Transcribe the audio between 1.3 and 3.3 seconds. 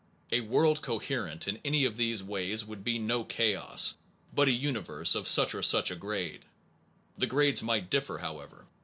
in any of these ways would be no